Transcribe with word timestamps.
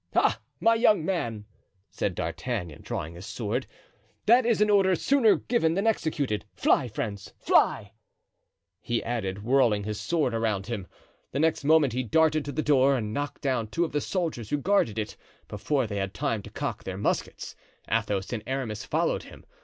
"Ah! 0.15 0.39
my 0.59 0.73
young 0.73 1.05
man," 1.05 1.45
said 1.91 2.15
D'Artagnan, 2.15 2.81
drawing 2.81 3.13
his 3.13 3.27
sword, 3.27 3.67
"that 4.25 4.47
is 4.47 4.59
an 4.59 4.71
order 4.71 4.95
sooner 4.95 5.35
given 5.35 5.75
than 5.75 5.85
executed. 5.85 6.43
Fly, 6.55 6.87
friends, 6.87 7.33
fly!" 7.37 7.93
he 8.81 9.03
added, 9.03 9.43
whirling 9.43 9.83
his 9.83 9.99
sword 9.99 10.33
around 10.33 10.65
him. 10.65 10.87
The 11.33 11.39
next 11.39 11.63
moment 11.63 11.93
he 11.93 12.01
darted 12.01 12.43
to 12.45 12.51
the 12.51 12.63
door 12.63 12.97
and 12.97 13.13
knocked 13.13 13.43
down 13.43 13.67
two 13.67 13.85
of 13.85 13.91
the 13.91 14.01
soldiers 14.01 14.49
who 14.49 14.57
guarded 14.57 14.97
it, 14.97 15.15
before 15.47 15.85
they 15.85 15.97
had 15.97 16.15
time 16.15 16.41
to 16.41 16.49
cock 16.49 16.83
their 16.83 16.97
muskets. 16.97 17.55
Athos 17.87 18.33
and 18.33 18.41
Aramis 18.47 18.83
followed 18.83 19.21
him. 19.21 19.45